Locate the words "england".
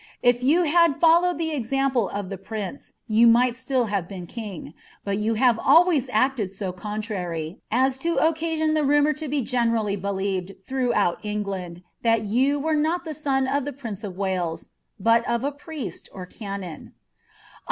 11.21-11.83